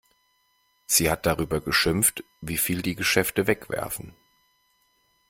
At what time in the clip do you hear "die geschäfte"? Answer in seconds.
2.81-3.45